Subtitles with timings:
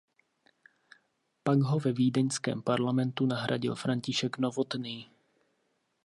[1.43, 5.11] Pak ho ve vídeňském parlamentu nahradil František Novotný.